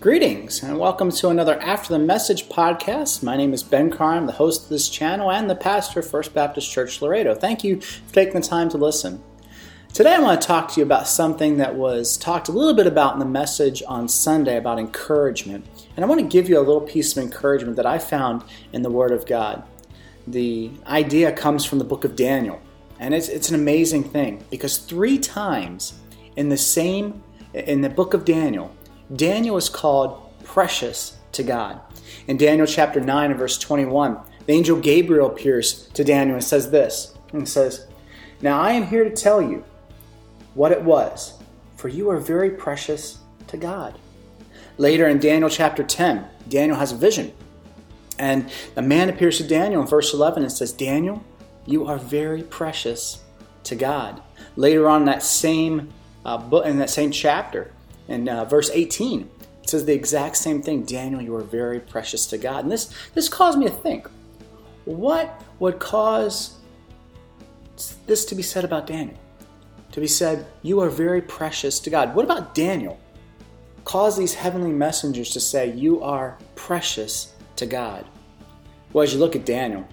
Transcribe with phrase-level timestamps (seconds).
[0.00, 3.22] Greetings and welcome to another After the Message podcast.
[3.22, 4.16] My name is Ben Karner.
[4.16, 7.34] I'm the host of this channel and the pastor of First Baptist Church Laredo.
[7.34, 9.22] Thank you for taking the time to listen.
[9.92, 12.86] Today I want to talk to you about something that was talked a little bit
[12.86, 15.66] about in the message on Sunday about encouragement.
[15.94, 18.42] And I want to give you a little piece of encouragement that I found
[18.72, 19.62] in the Word of God.
[20.26, 22.58] The idea comes from the book of Daniel.
[22.98, 25.92] And it's, it's an amazing thing because three times
[26.36, 27.22] in the same,
[27.52, 28.74] in the book of Daniel,
[29.14, 31.80] Daniel is called precious to God.
[32.26, 36.70] In Daniel chapter 9 and verse 21, the angel Gabriel appears to Daniel and says
[36.70, 37.86] this and says,
[38.40, 39.64] Now I am here to tell you
[40.54, 41.34] what it was,
[41.76, 43.18] for you are very precious
[43.48, 43.98] to God.
[44.78, 47.32] Later in Daniel chapter 10, Daniel has a vision.
[48.18, 51.24] And the man appears to Daniel in verse 11 and says, Daniel,
[51.66, 53.22] you are very precious
[53.64, 54.22] to God.
[54.56, 55.92] Later on in that same
[56.24, 57.72] uh, book, in that same chapter,
[58.10, 59.30] in uh, verse 18.
[59.62, 60.82] It says the exact same thing.
[60.82, 62.64] Daniel, you are very precious to God.
[62.64, 64.08] And this, this caused me to think
[64.84, 66.58] what would cause
[68.06, 69.16] this to be said about Daniel?
[69.92, 72.14] To be said, you are very precious to God.
[72.14, 72.98] What about Daniel?
[73.84, 78.04] Cause these heavenly messengers to say, you are precious to God.
[78.92, 79.86] Well, as you look at Daniel,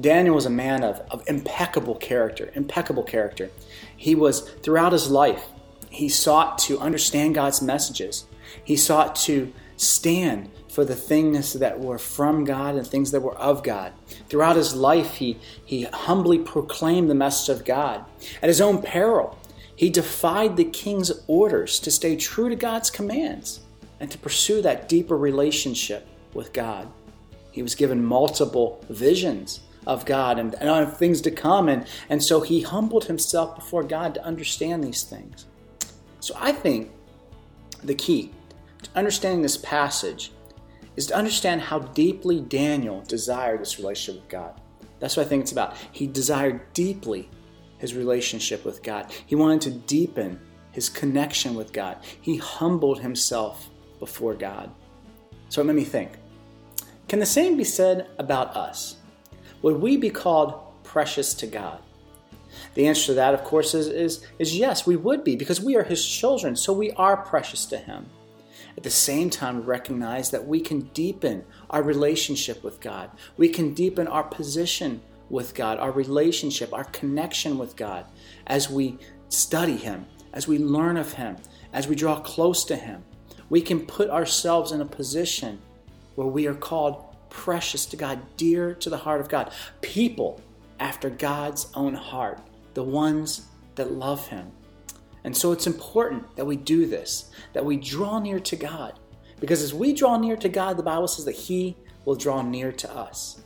[0.00, 3.50] Daniel was a man of, of impeccable character, impeccable character.
[3.96, 5.44] He was, throughout his life,
[5.92, 8.24] he sought to understand God's messages.
[8.64, 13.36] He sought to stand for the things that were from God and things that were
[13.36, 13.92] of God.
[14.30, 18.06] Throughout his life, he, he humbly proclaimed the message of God.
[18.40, 19.38] At his own peril,
[19.76, 23.60] he defied the king's orders to stay true to God's commands
[24.00, 26.88] and to pursue that deeper relationship with God.
[27.50, 32.40] He was given multiple visions of God and, and things to come, and, and so
[32.40, 35.44] he humbled himself before God to understand these things.
[36.22, 36.92] So I think
[37.82, 38.30] the key
[38.84, 40.30] to understanding this passage
[40.94, 44.60] is to understand how deeply Daniel desired this relationship with God.
[45.00, 45.76] That's what I think it's about.
[45.90, 47.28] He desired deeply
[47.78, 49.12] his relationship with God.
[49.26, 50.38] He wanted to deepen
[50.70, 51.98] his connection with God.
[52.20, 53.68] He humbled himself
[53.98, 54.70] before God.
[55.48, 56.12] So it made me think
[57.08, 58.94] can the same be said about us?
[59.62, 61.80] Would we be called precious to God?
[62.74, 65.76] The answer to that, of course, is, is, is yes, we would be, because we
[65.76, 68.06] are His children, so we are precious to Him.
[68.76, 73.10] At the same time, we recognize that we can deepen our relationship with God.
[73.36, 78.06] We can deepen our position with God, our relationship, our connection with God
[78.46, 78.98] as we
[79.28, 81.36] study Him, as we learn of Him,
[81.72, 83.02] as we draw close to Him.
[83.48, 85.60] We can put ourselves in a position
[86.14, 90.40] where we are called precious to God, dear to the heart of God, people
[90.82, 92.40] after God's own heart
[92.74, 94.50] the ones that love Him.
[95.22, 98.98] And so it's important that we do this, that we draw near to God.
[99.38, 102.72] Because as we draw near to God, the Bible says that He will draw near
[102.72, 103.42] to us.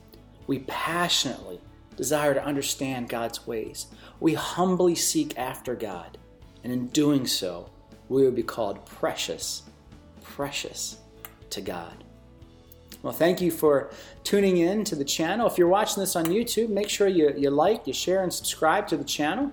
[0.47, 1.61] We passionately
[1.95, 3.89] desire to understand God's ways.
[4.19, 6.17] We humbly seek after God.
[6.65, 7.69] And in doing so,
[8.09, 9.63] we will be called precious,
[10.23, 10.97] precious
[11.51, 12.03] to God.
[13.03, 13.91] Well, thank you for
[14.25, 15.47] tuning in to the channel.
[15.47, 18.89] If you're watching this on YouTube, make sure you, you like, you share, and subscribe
[18.89, 19.53] to the channel.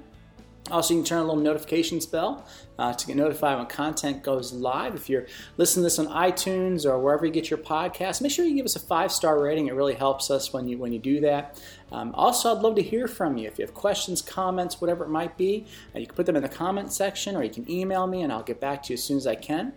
[0.72, 2.48] Also, you can turn on a little notifications bell
[2.80, 4.96] uh, to get notified when content goes live.
[4.96, 5.26] If you're
[5.58, 8.66] listening to this on iTunes or wherever you get your podcast, make sure you give
[8.66, 9.68] us a five star rating.
[9.68, 11.62] It really helps us when you when you do that.
[11.92, 13.48] Um, also, I'd love to hear from you.
[13.48, 16.44] If you have questions, comments, whatever it might be, uh, you can put them in
[16.44, 19.04] the comment section or you can email me, and I'll get back to you as
[19.04, 19.74] soon as I can.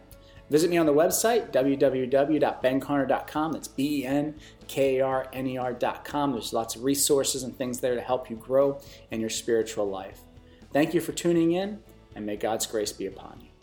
[0.48, 3.52] Visit me on the website, www.benkarner.com.
[3.52, 4.34] That's B E N
[4.68, 6.32] K A R N E R.com.
[6.32, 8.80] There's lots of resources and things there to help you grow
[9.10, 10.20] in your spiritual life.
[10.72, 11.80] Thank you for tuning in,
[12.14, 13.55] and may God's grace be upon you.